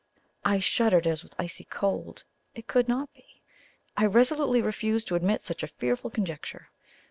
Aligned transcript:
I 0.43 0.57
shuddered 0.57 1.05
as 1.05 1.21
with 1.21 1.35
icy 1.37 1.63
cold. 1.63 2.23
It 2.55 2.65
could 2.65 2.87
not 2.87 3.13
be. 3.13 3.39
I 3.95 4.07
resolutely 4.07 4.59
refused 4.63 5.07
to 5.09 5.15
admit 5.15 5.41
such 5.41 5.61
a 5.61 5.67
fearful 5.67 6.09
conjecture. 6.09 6.71